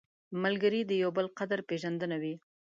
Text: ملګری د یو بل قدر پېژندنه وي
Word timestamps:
ملګری 0.43 0.81
د 0.85 0.91
یو 1.03 1.09
بل 1.17 1.27
قدر 1.39 1.59
پېژندنه 1.69 2.15
وي 2.21 2.35